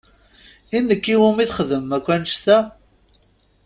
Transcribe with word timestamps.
I 0.77 0.79
nekk 0.79 1.05
i 1.13 1.15
wumi 1.19 1.45
txedmem 1.49 1.95
akk 1.97 2.07
annect-a? 2.15 2.57